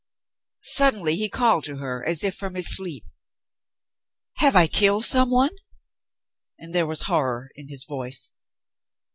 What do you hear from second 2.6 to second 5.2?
sleep, "Have I killed